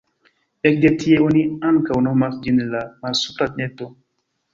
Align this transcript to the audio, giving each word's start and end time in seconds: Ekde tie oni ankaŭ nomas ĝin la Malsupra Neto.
Ekde 0.69 0.89
tie 1.01 1.19
oni 1.25 1.43
ankaŭ 1.71 1.97
nomas 2.05 2.39
ĝin 2.47 2.57
la 2.71 2.81
Malsupra 3.05 3.49
Neto. 3.61 3.91